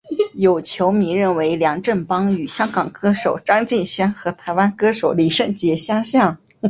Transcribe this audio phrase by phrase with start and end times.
[0.33, 6.39] 有球迷认为梁振邦与香港歌手张敬轩和台湾歌手李圣杰相像。